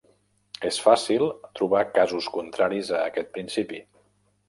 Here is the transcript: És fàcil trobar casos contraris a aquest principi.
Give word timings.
És 0.69 0.79
fàcil 0.85 1.27
trobar 1.59 1.83
casos 1.99 2.33
contraris 2.39 2.93
a 3.01 3.07
aquest 3.11 3.33
principi. 3.39 3.89